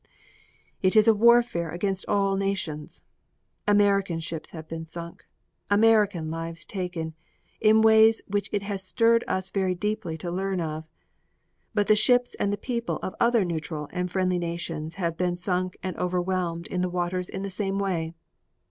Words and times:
It 0.81 0.95
is 0.95 1.07
a 1.07 1.13
war 1.13 1.43
against 1.69 2.05
all 2.07 2.35
nations: 2.35 3.03
American 3.67 4.19
ships 4.19 4.49
have 4.49 4.67
been 4.67 4.87
sunk, 4.87 5.25
American 5.69 6.31
lives 6.31 6.65
taken, 6.65 7.13
in 7.59 7.83
ways 7.83 8.19
which 8.27 8.49
it 8.51 8.63
has 8.63 8.81
stirred 8.81 9.23
us 9.27 9.51
very 9.51 9.75
deeply 9.75 10.17
to 10.17 10.31
learn 10.31 10.59
of, 10.59 10.89
but 11.75 11.85
the 11.85 11.95
ships 11.95 12.33
and 12.39 12.59
people 12.63 12.97
of 13.03 13.13
other 13.19 13.45
neutral 13.45 13.89
and 13.93 14.09
friendly 14.09 14.39
nations 14.39 14.95
have 14.95 15.17
been 15.17 15.37
sunk 15.37 15.77
and 15.83 15.95
overwhelmed 15.97 16.65
in 16.69 16.81
the 16.81 16.89
waters 16.89 17.29
in 17.29 17.43
the 17.43 17.51
same 17.51 17.77
way. 17.77 18.15